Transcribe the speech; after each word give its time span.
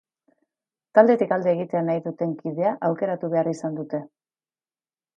Taldetik 0.99 1.35
alde 1.37 1.53
egitea 1.57 1.85
nahi 1.91 2.03
duten 2.07 2.33
kidea 2.41 2.75
aukeratu 2.91 3.33
behar 3.37 3.55
izan 3.57 3.81
dute. 3.81 4.05